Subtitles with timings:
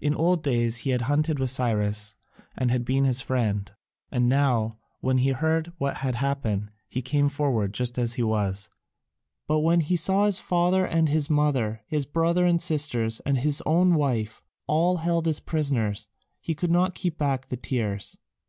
[0.00, 2.14] In old days he had hunted with Cyrus
[2.56, 3.72] and been his friend,
[4.08, 8.70] and now, when he heard what had happened, he came forward just as he was;
[9.48, 13.60] but when he saw his father and his mother, his brother and sisters, and his
[13.66, 16.06] own wife all held as prisoners,
[16.40, 18.16] he could not keep back the tears.